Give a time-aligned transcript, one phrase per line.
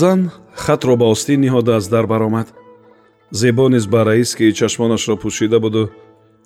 [0.00, 0.30] зан
[0.64, 2.48] хатро ба остин ниҳода аз дар баромад.
[3.40, 5.82] Зебо низ ба раис ки чашмонашро пӯшида буду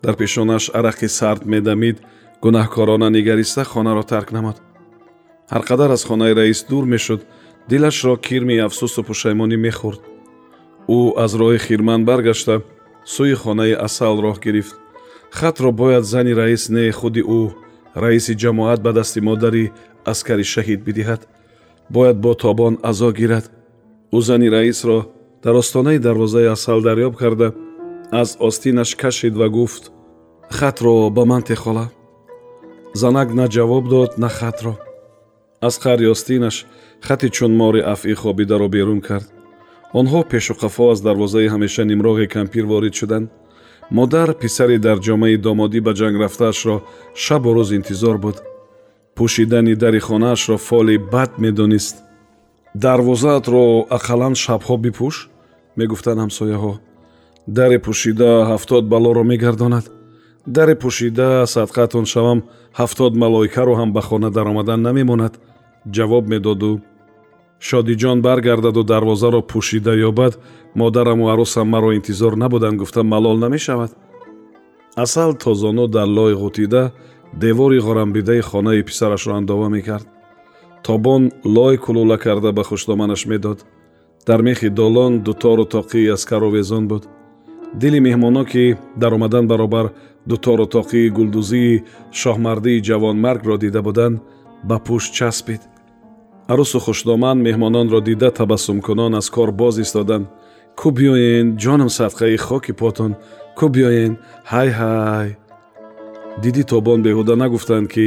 [0.04, 1.96] дар пешонаш арақи сард медамид
[2.42, 4.56] гунаҳкорона нигариста хонаро тарк намуд.
[5.52, 7.20] Ҳар қадар аз хонаи раис дур мешуд
[7.70, 10.02] дилашро кирми афсусу пушаймонӣ мехӯрд.
[10.96, 12.56] Ӯ аз роҳи хирман баргашта
[13.14, 14.74] сӯи хонаи асал роҳ гирифт.
[15.38, 17.40] Хатро бояд зани раис не худи ӯ
[18.04, 19.64] раиси ҷамоат ба дасти модари
[20.12, 21.22] аскари шаҳид бидиҳад
[21.90, 23.50] бояд бо тобон азо гирад.
[24.12, 24.98] Ӯ зани раисро
[25.44, 27.48] дар остонаи дарвозаи асал дарёб карда
[28.10, 29.92] аз остинаш кашид ва гуфт
[30.50, 31.86] хатро ба ман техола
[32.94, 34.74] занак на ҷавоб дод на хатро.
[35.60, 36.66] Аз қари остинаш
[37.00, 39.32] хати чун мори афъи хобидаро берун кард.
[39.94, 43.30] Онҳо пешу қафо аз дарвозаи ҳамеша нимроғи кампир ворид шуданд.
[43.90, 46.76] Модар писари дар ҷомаи домодӣ ба ҷанг рафтаашро
[47.14, 48.36] шабу рӯз интизор буд
[49.20, 51.96] пӯшидани дари хонаашро фоли бад медонист.
[52.84, 53.64] Дарвозаатро
[53.96, 55.16] ақаллан шабҳо бипӯш?
[55.78, 56.72] Мегуфтанд ҳамсояҳо.
[57.56, 59.86] Даре пӯшида ҳафтод балоро мегардонад.
[60.56, 62.38] Даре пӯшида садқаатон шавам
[62.80, 65.34] ҳафтод малоикаро ҳам ба хона даромадан намемонад.
[65.96, 66.72] Ҷавоб медоду.
[67.68, 70.32] Шодиҷон баргардаду дарвозаро пӯшида ёбад
[70.80, 73.90] модараму аросам маро интизор набуданд гуфта малол намешавад
[74.96, 76.92] асал тозону дар лой ғутида
[77.32, 80.06] девори ғорамбидаи хонаи писарашро андова мекард.
[80.82, 83.64] Тобон лой кулула карда ба хуштоманаш медод.
[84.26, 87.08] Дар мехи долон дутору тоқии аскаровезон буд.
[87.74, 89.92] Дили меҳмонон ки дар омадан баробар
[90.26, 94.20] дутору тоқии гулдузии шоҳмардии ҷавонмаргро дида буданд
[94.64, 95.60] ба пӯшт часпид.
[96.48, 100.26] Арӯсу хуштоман меҳмононро дида табассумкунон аз кор боз истоданд
[100.80, 103.12] кӯ биёен ҷонам садқаи хоки потон
[103.58, 104.12] кӯ биёен
[104.52, 105.28] ҳай ҳай
[106.42, 108.06] дидӣ тобон беҳуда нагуфтанд ки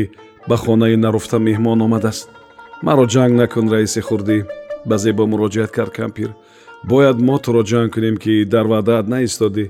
[0.49, 2.29] ба хонаи наруфта меҳмон омадааст.
[2.85, 4.37] Маро ҷанг накун раиси хурдӣ
[4.89, 6.29] ба зебо муроҷиат кард кампир.
[6.89, 9.65] Бояд мо туро ҷанг кунем ки дар ваъдаат наистодӣ.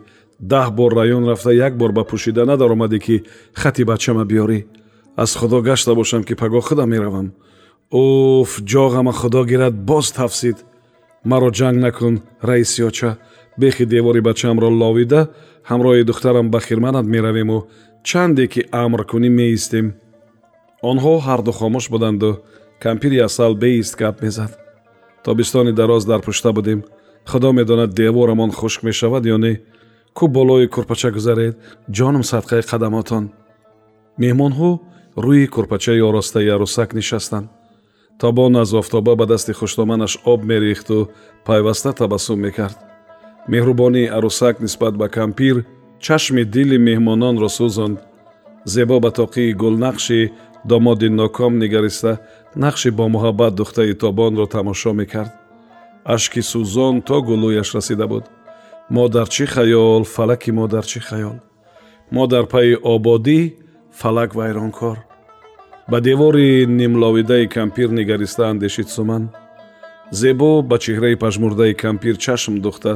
[0.51, 3.15] Даҳ бор раён рафта як бор ба пӯшида надаромадӣ ки
[3.61, 4.59] хати бачама биёрӣ.
[5.23, 7.27] Аз худо гашта бошам ки паго худам меравам.
[7.91, 10.57] Уф ҷоғама худо гирад боз тафсид.
[11.25, 13.17] Маро ҷанг накун раисиёча
[13.57, 15.29] бехи девори бачаамро ловида
[15.69, 17.67] ҳамроҳи духтарам ба хирманат меравему
[18.03, 19.87] чанде ки амр кунӣ меистем?
[20.89, 22.29] Онҳо ҳарду хомӯш буданду
[22.83, 24.51] кампири асал беист гап мезад.
[25.25, 26.79] Тобистони дароз дар пушта будем.
[27.25, 29.53] Худо медонад деворамон хушк мешавад ё не?
[30.17, 31.55] Кӯ болои курпача гузаред?
[31.97, 33.25] Ҷонам садқаи қадамотон.
[34.21, 34.71] Меҳмонҳо
[35.25, 37.47] рӯи курпачаи оростаи арӯсак нишастанд.
[38.19, 40.97] Тобон аз офтоба ба дасти хуштоманаш об мерехту
[41.45, 42.77] пайваста табассум мекард.
[43.47, 45.65] Меҳрубонии арӯсак нисбат ба кампир
[46.05, 47.97] чашми дили меҳмононро сӯзонд.
[48.73, 50.19] Зебо ба тоқии гулнақши
[50.71, 52.11] домоди ноком нигариста
[52.63, 55.31] нақши бомуҳаббат духтаи тобонро тамошо мекард.
[56.15, 58.25] Ашки сӯзон то гулӯяш расида буд.
[58.95, 60.03] Мо дар чӣ хаёл?
[60.15, 61.37] Фалаки мо дар чӣ хаёл?
[62.15, 63.39] Мо дар пайи ободӣ?
[63.99, 64.97] Фалак вайронкор?
[65.91, 69.23] Ба девори нимловидаи кампир нигариста андешид суман?
[70.11, 72.93] Зебо ба чеҳраи пажмурдаи кампир чашм духта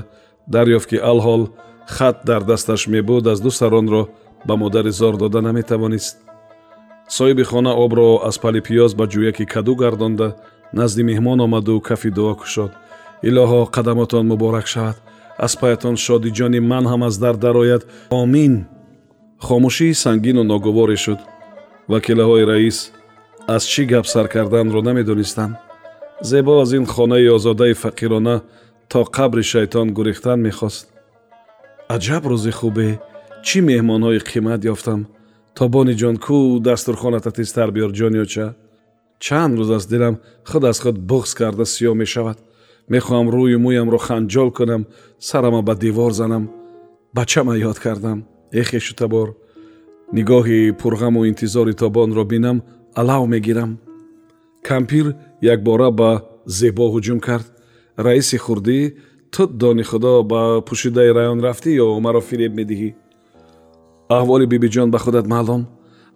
[0.48, 1.44] дарёфт ки алҳол
[1.88, 4.08] хат дар дасташ мебуд аз ду саронро
[4.48, 6.18] ба модари зор дода наметавонист.
[7.10, 10.36] Соҳиби хона обро аз пали пиёз ба ҷӯяки каду гардонда
[10.74, 12.72] назди меҳмон омаду кафи дуо кушод.
[13.30, 14.98] Илоҳо қадамотон муборак шавад.
[15.46, 17.84] Аз паятон шодиҷони ман ҳам аз дар дарояд.
[18.22, 18.54] Омин!
[19.46, 21.20] Хомӯшии сангину ногуворе шуд.
[21.92, 22.78] Вакилаҳои раис
[23.56, 25.56] аз чӣ гап сар карданро намедонистанд
[26.22, 28.42] зебо аз ин хонаи озодаи фақирона
[28.90, 30.86] то қабри шайтон гурехтан мехост
[31.96, 32.90] аҷаб рӯзи хубе.
[33.46, 35.02] Чӣ меҳмонҳои қимат ёфтам?
[35.58, 36.38] Тобониҷон кӯ
[36.68, 38.46] дастурхоната тезтар биёр ҷониёча
[39.24, 40.16] чанд рӯз аст дилам
[40.50, 42.38] худ аз худ буғз карда сиёҳ мешавад.
[42.94, 44.82] Мехоҳам рӯю мӯямро ханҷол кунам
[45.28, 46.44] сарама ба девор занам.
[47.18, 48.20] Бачама ёд кардам?
[48.62, 49.28] Эхе шутабор
[50.18, 52.58] нигоҳи пурғаму интизори тобонро бинам
[53.02, 53.72] алав мегирам
[54.70, 55.06] кампир
[55.54, 56.12] якбора ба
[56.46, 57.48] зебо ҳуҷум кард.
[58.06, 58.80] Раиси хурдӣ
[59.32, 62.90] ту дони худо ба пӯшидаи раён рафтӣ ё маро фиреб медиҳӣ?
[64.18, 65.62] Аҳволи бибиҷон ба худат маълум.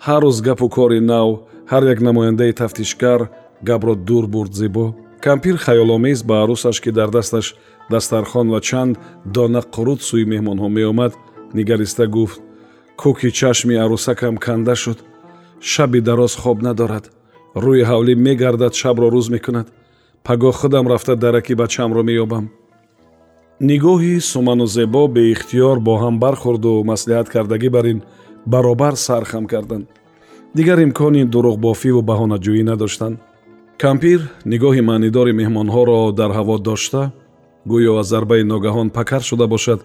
[0.05, 1.29] Ҳар рӯз гапу кори нав
[1.71, 3.21] ҳар як намояндаи тафтишкар
[3.67, 4.85] гапро дур бурд зебо.
[5.25, 7.55] Кампир хаёломез ба арӯсаш ки дар дасташ
[7.91, 8.93] дастархон ва чанд
[9.35, 11.13] дона қурут сӯи меҳмонҳо меомад
[11.57, 12.39] нигариста гуфт
[13.01, 14.99] кӯки чашми арӯсакам канда шуд?
[15.71, 17.05] Шаби дароз хоб надорад.
[17.63, 19.67] Рӯи ҳавлӣ мегардад шабро рӯз мекунад.
[20.25, 22.45] Пагоҳ худам рафта дараки бачамро меёбам
[23.69, 27.99] нигоҳи суману зебо беихтиёр бо ҳам бархӯрду маслиҳат кардагӣ бар ин
[28.45, 29.87] баробар сархам карданд.
[30.57, 33.17] Дигар имкони дурӯғбофиву баҳонаҷӯӣ надоштанд.
[33.83, 34.19] Кампир
[34.51, 37.03] нигоҳи маънидори меҳмонҳоро дар ҳаво дошта
[37.71, 39.79] гӯё аз зарбаи ногаҳон пакар шуда бошад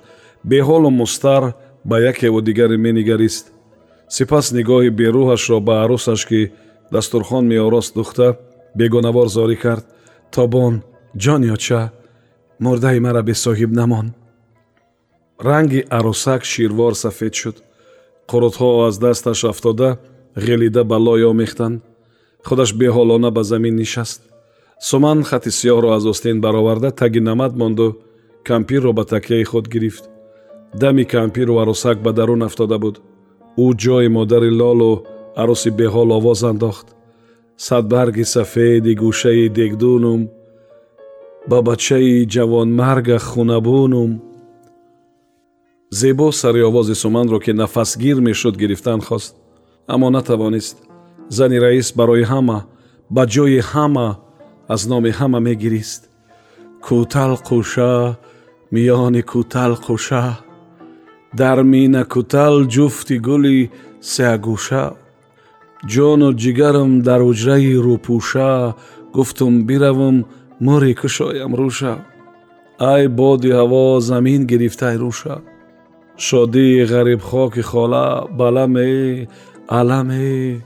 [0.51, 1.43] беҳолу мустар
[1.89, 3.45] ба якеву дигаре менигарист.
[4.17, 6.41] Сипас нигоҳи берӯҳашро ба арӯсаш ки
[6.95, 8.29] дастурхон меорост духта
[8.79, 9.85] бегонавор зорӣ кард
[10.37, 10.73] тобон
[11.25, 11.81] ҷонёча
[12.65, 14.07] мурдаи мара бесоҳиб намон.
[15.47, 17.57] Ранги арӯсак ширвор сафед шуд.
[18.31, 19.91] Қурутҳо аз дасташ афтода
[20.47, 21.83] ғелида ба лой омехтанд
[22.47, 24.21] худаш беҳолона ба замин нишаст.
[24.89, 27.87] Суман хати сиёҳро аз остин бароварда таги намад монду
[28.49, 30.05] кампирро ба такяи худ гирифт.
[30.81, 32.97] Дами кампиру арӯсак ба дарун афтода буд.
[33.65, 34.93] Ӯ ҷои модари лолу
[35.43, 36.87] арӯси беҳол овоз андохт.
[37.67, 40.21] Садбарги сафеди гӯшаи дегдунум
[41.49, 44.11] ба бачаи ҷавонмарга хунабунум.
[45.91, 49.35] Зебо сари овози суманро ки нафасгир мешуд гирифтан хост.
[49.87, 50.77] Аммо натавонист
[51.29, 52.59] зани раис барои ҳама
[53.15, 54.09] ба ҷои ҳама
[54.75, 56.03] аз номи ҳама мегирист.
[56.87, 57.93] Кӯтал қӯша
[58.75, 60.25] миёни кӯтал қӯша
[61.41, 63.71] дар мина кӯтал ҷуфти гули
[64.13, 64.85] сеагӯша.
[65.93, 68.51] Ҷону ҷигарам дар ҳуҷраи рӯпӯша
[69.15, 70.17] гуфтум биравам
[70.65, 71.95] мӯри кушоям рӯша
[72.93, 75.35] ай боди ҳаво замин гирифтай рӯша
[76.27, 79.29] шодии ғарибхоки хола баламе
[79.69, 80.63] аламе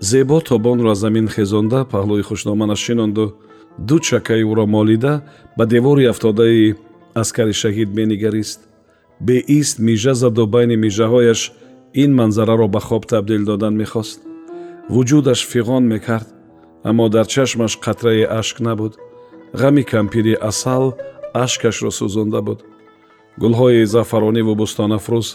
[0.00, 3.34] зебо тобонро аз замин хезонда паҳлӯи хушноманаш шинонду.
[3.78, 5.22] Ду чакаи ӯро молида
[5.56, 6.76] ба девори афтодаи
[7.14, 8.60] аскари шаҳид менигарист.
[9.20, 11.40] Беист мижа заду байни мижаҳояш
[12.02, 14.20] ин манзараро ба хоб табдил додан мехост.
[14.88, 16.28] Вуҷудаш фиғон мекард
[16.84, 18.98] аммо дар чашмаш қатрае ашк набуд.
[19.52, 20.94] Ғами кампири асал
[21.34, 22.64] ашкашро сӯзонда буд.
[23.40, 25.28] Гулҳои заъфарониву бустонафрӯз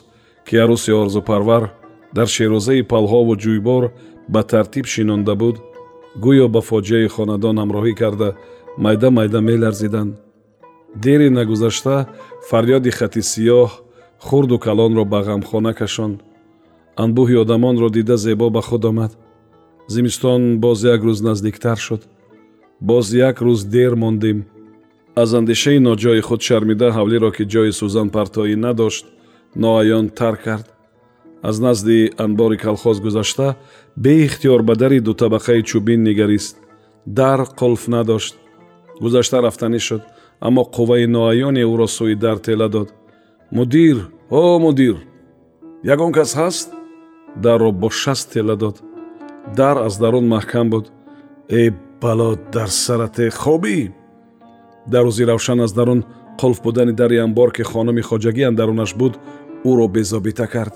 [0.47, 1.63] ки арӯси орзупарвар
[2.15, 3.83] дар шерӯзаи палҳову ҷӯйбор
[4.33, 5.55] ба тартиб шинонда буд.
[6.23, 8.29] Гӯё ба фоҷиаи хонадон ҳамроҳӣ карда
[8.77, 10.13] майда майда меларзиданд.
[10.95, 11.95] Дери нагузашта
[12.49, 13.69] фарёди хати сиёҳ
[14.27, 16.17] хурду калонро ба ғамхона кашонд
[17.03, 19.11] анбӯҳи одамонро дида зебо ба худ омад
[19.87, 22.01] зимистон боз як рӯз наздиктар шуд.
[22.79, 24.45] Боз як рӯз дер мондем.
[25.15, 29.05] Аз андешаи ноҷои худ шармида ҳавлиро ки ҷои сӯзан партоӣ надошт
[29.55, 30.67] ноаён тар кард.
[31.41, 33.55] Аз назди анбори калхоз гузашта
[33.97, 36.57] беихтиёр ба дари дутабақаи чӯбин нигарист.
[37.05, 38.35] Дар қулф надошт.
[39.01, 40.01] Гузашта рафтанӣ шуд
[40.39, 42.89] аммо қувваи ноаёне ӯро сӯи дар тела дод.
[43.51, 43.97] Мудир
[44.29, 44.95] о мудир
[45.83, 46.69] ягон кас ҳаст?
[47.35, 48.77] Дарро бо шаст тела дод
[49.57, 50.91] дар аз дарун маҳкам буд.
[51.49, 53.91] Э бало дар сарате хобӣ?
[54.87, 56.03] Дар рӯзи равшан аз дарун
[56.39, 59.13] қулф будани дари амбор ки хонуми хоҷагӣ андарунаш буд
[59.69, 60.73] ӯро безобита кард.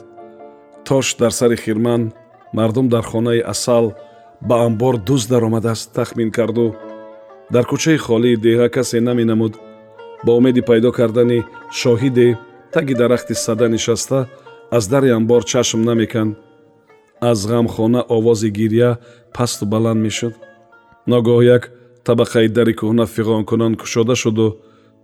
[0.86, 2.14] Тош дар сари хирман
[2.54, 3.94] мардум дар хонаи асал
[4.42, 6.76] ба амбор дуз даромадааст тахмин карду.
[7.52, 9.54] Дар кӯчаи холии деҳа касе наменамуд
[10.26, 11.40] ба умеди пайдо кардани
[11.80, 12.38] шоҳиде
[12.74, 14.20] таги дарахти сада нишаста
[14.72, 16.38] аз дари амбор чашм намеканд
[17.22, 18.98] аз ғамхона овози гирья
[19.34, 20.34] пасту баланд мешуд.
[21.08, 21.72] Ногоҳ як
[22.06, 24.58] табақаи дари кӯҳна фиғонкунон кушода шуду.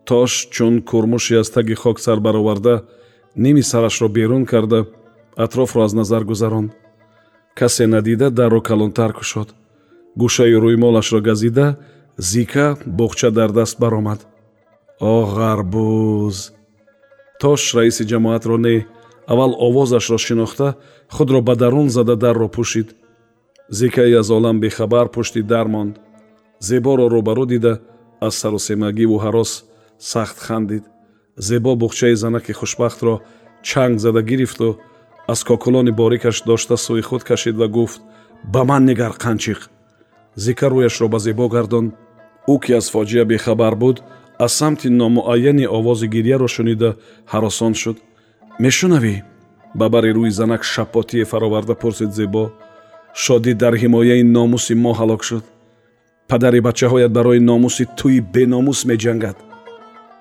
[0.05, 2.83] Тош чун курмуши аз таги хок сар бароварда
[3.35, 4.85] ними сарашро берун карда
[5.35, 6.71] атрофро аз назар гузаронд
[7.55, 9.53] касе надида дарро калонтар кушод.
[10.17, 11.77] Гӯшаи рӯймолашро газида
[12.17, 14.19] зика боғча дар даст баромад.
[14.99, 16.51] О ғарбуз
[17.39, 18.85] тош раиси ҷамоатро не
[19.27, 20.75] аввал овозашро шинохта
[21.09, 22.95] худро ба дарун зада дарро пӯшид.
[23.69, 25.99] Зикаи аз олам бехабар пушти дар монд.
[26.59, 27.73] Зеборо рӯбарӯ дида
[28.21, 29.63] аз сарусемагиву ҳарос
[29.99, 30.83] сахт хандид.
[31.37, 33.21] Зебо буғчаи занаки хушбахтро
[33.63, 34.77] чанг зада гирифту
[35.27, 38.01] аз кокулони борикаш дошта сӯи худ кашид ва гуфт
[38.53, 39.59] ба ман нигар қанчиқ!
[40.35, 41.93] Зика рӯяшро ба зебо гардонд
[42.53, 43.97] ӯ ки аз фоҷиа бехабар буд
[44.39, 46.89] аз самти номуайяни овози гирьяро шунида
[47.31, 47.97] ҳаросон шуд
[48.59, 49.15] мешунавӣ?
[49.75, 52.51] Ба бари рӯи занак шапотие фароварда пурсид зебо.
[53.13, 55.43] Шодӣ дар ҳимояи номуси мо ҳалок шуд.
[56.29, 59.37] Падари бачаҳоят барои номуси туи беномус меҷангад.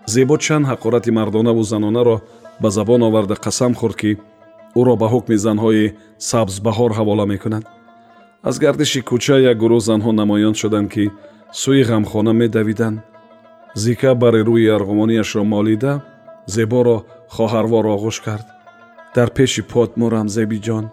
[0.07, 2.17] Зебо чанд ҳақорати мардонаву занонаро
[2.63, 4.11] ба забон оварда қасам хӯрд ки
[4.81, 5.93] ӯро ба ҳукми занҳои
[6.31, 7.65] сабзбаҳор ҳавола мекунад.
[8.49, 11.05] Аз гардиши кӯча як гурӯҳ занҳо намоён шуданд ки
[11.61, 12.99] сӯи ғамхона медавиданд.
[13.83, 15.93] Зика бари рӯи арғумонияшро молида
[16.47, 16.97] зеборо
[17.35, 18.47] хоҳарвор оғӯш кард.
[19.15, 20.85] Дар пеши пот мурам зебиҷон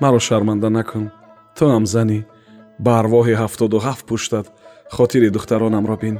[0.00, 1.06] маро шарманда накун.
[1.56, 2.20] Ту ҳам занӣ
[2.84, 4.46] ба арвоҳи ҳафтоду ҳафт пуштат
[4.96, 6.16] хотири духтаронамро бин.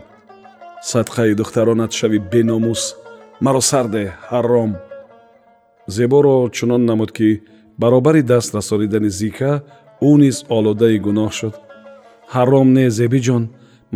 [0.90, 2.82] Садқаи духтаронат шави беномус.
[3.44, 4.72] Маро сарде ҳарром.
[5.96, 7.28] Зеборо чунон намуд ки
[7.78, 9.52] баробари даст расонидани зика
[10.08, 11.54] ӯ низ олодаи гуноҳ шуд.
[12.34, 13.44] Ҳарром не зебиҷон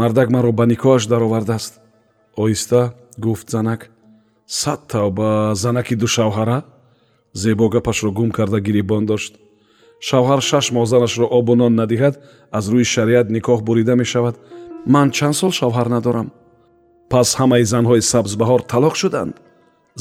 [0.01, 1.73] мардак маро ба никоҳаш даровардааст
[2.43, 2.81] оҳиста
[3.25, 3.81] гуфт занак
[4.49, 6.63] сад тавба занаки ду шавҳара?
[7.33, 9.35] Зебо гапашро гум карда гирибон дошт.
[10.01, 12.15] Шавҳар шаш моҳ занашро обу нон надиҳад
[12.51, 14.37] аз рӯи шариат никоҳ бурида мешавад.
[14.87, 16.29] Ман чанд сол шавҳар надорам.
[17.11, 19.35] Пас ҳамаи занҳои сабзбаҳор талоқ шуданд.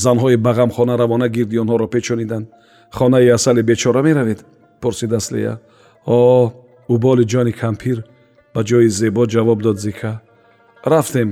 [0.03, 2.47] Занҳои ба ғамхона равона гирди онҳоро печониданд
[2.97, 4.39] хонаи асали бечора меравед
[4.81, 5.53] пурсид аслия.
[6.05, 6.19] О
[6.93, 7.97] уболи ҷони кампир
[8.53, 10.21] ба ҷои зебо ҷавоб дод зика.
[10.91, 11.29] Рафтем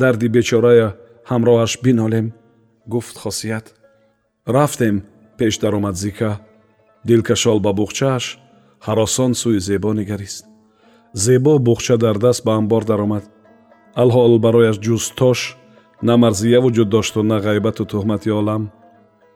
[0.00, 0.88] дарди бечорая
[1.30, 2.26] ҳамроҳаш бинолем
[2.86, 3.74] гуфт хосият.
[4.46, 5.04] Рафтем
[5.38, 6.40] пеш даромад зика.
[7.04, 8.38] Дилкашол ба буғчааш
[8.86, 10.44] ҳаросон сӯи зебо нигарист.
[11.14, 13.24] Зебо буғча дар даст ба амбор даромад.
[13.94, 15.56] Алҳол барояш ҷуз тош
[16.02, 18.70] на марзия вуҷуд дошту на ғайбату туҳмати олам.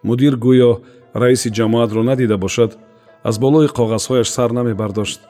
[0.03, 0.73] Мудир гӯё
[1.15, 2.79] раиси ҷамоатро надида бошад
[3.23, 5.21] аз болои коғазҳояш сар намебардошт.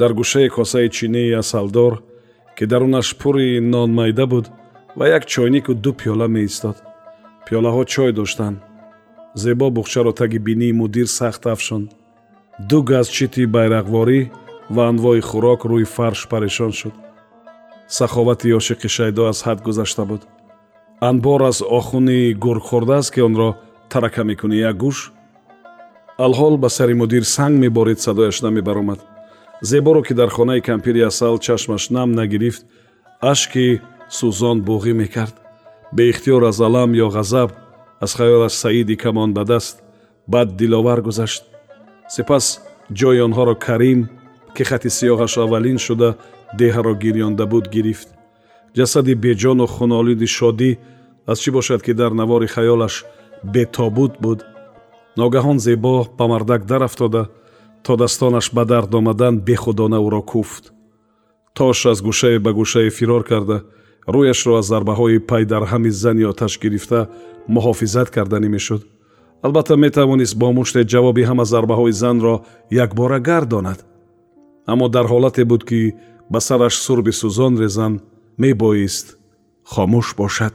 [0.00, 2.02] Дар гӯшаи косаи чинии асалдор
[2.56, 4.46] ки дарунаш пури нонмайда буд
[4.96, 6.87] ва як чойнику ду пиёла меистод
[7.48, 8.58] пиёлаҳо чой доштанд
[9.34, 11.88] зебо буғчаро таги бинии мудир сахт афшонд
[12.68, 14.20] ду газ чити байрақворӣ
[14.74, 16.94] ва анвои хӯрок рӯи фарш парешон шуд.
[17.96, 20.22] Саховати ошиқи шайдо аз ҳад гузашта буд.
[21.08, 23.48] Анбор аз охуни гург хӯрдааст ки онро
[23.90, 24.56] тарака мекунӣ.
[24.70, 24.98] Як гӯш?
[26.24, 29.00] Алҳол ба сари мудир санг меборид садояш намебаромад.
[29.62, 32.62] Зеборо ки дар хонаи кампири асал чашмаш нам нагирифт
[33.32, 33.80] ашки
[34.16, 35.34] сӯзон буғӣ мекард
[35.92, 37.50] беихтиёр аз алам ё ғазаб
[38.00, 39.82] аз хаёлаш саиди камон ба даст
[40.26, 41.44] бад диловар гузашт.
[42.08, 42.60] Сипас
[42.92, 44.08] ҷои онҳоро карим
[44.54, 46.16] ки хати сиёҳаш аввалин шуда
[46.58, 48.08] деҳаро гирёнда буд гирифт.
[48.76, 50.70] Ҷасади беҷону хунолиди шодӣ
[51.30, 52.94] аз чӣ бошад ки дар навори хаёлаш
[53.54, 54.40] бетобут буд?
[55.16, 57.22] Ногаҳон зебо ба мардакдарафтода
[57.84, 60.64] то дастонаш ба дард омадан бехудона ӯро куфт.
[61.54, 63.58] Тош аз гӯшае ба гӯшае фирор карда
[64.14, 67.00] рӯяшро аз зарбаҳои пайдарҳами зани оташ гирифта
[67.54, 68.82] муҳофизат карданӣ мешуд.
[69.46, 72.34] Албатта метавонист бо муште ҷавоби ҳама зарбаҳои занро
[72.84, 73.78] якбора гардонад.
[74.72, 75.80] Аммо дар ҳолате буд ки
[76.32, 77.94] ба сараш сурби сӯзон резан
[78.42, 79.06] мебоист
[79.72, 80.54] хомӯш бошад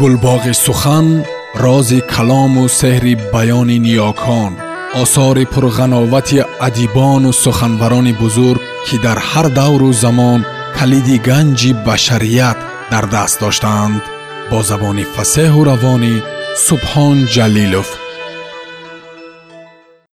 [0.00, 1.06] гулбоғи сухан
[1.64, 4.52] рози калому сеҳри баёни ниёкон
[5.02, 10.40] осори пурғановати адибону суханбарони бузург ки дар ҳар давру замон
[10.78, 12.58] калиди ганҷи башарият
[12.92, 14.02] дар даст доштаанд
[14.50, 16.14] бо забони фасеҳу равонӣ
[16.66, 17.88] субҳон ҷалилов